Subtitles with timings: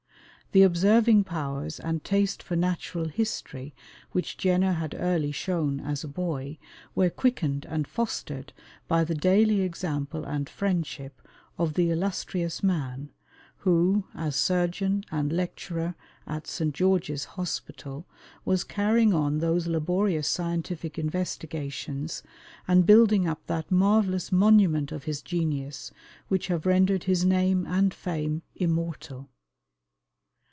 [0.53, 3.73] The observing powers and taste for natural history
[4.11, 6.57] which Jenner had early shown, as a boy,
[6.93, 8.51] were quickened and fostered
[8.85, 11.21] by the daily example and friendship
[11.57, 13.11] of the illustrious man
[13.59, 15.95] who, as surgeon and lecturer
[16.27, 16.75] at St.
[16.75, 18.05] George's Hospital,
[18.43, 22.23] was carrying on those laborious scientific investigations,
[22.67, 25.93] and building up that marvelous monument of his genius,
[26.27, 29.29] which have rendered his name and fame immortal.